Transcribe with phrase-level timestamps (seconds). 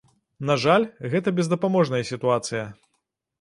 [0.49, 2.65] На жаль, гэта бездапаможная сітуацыя.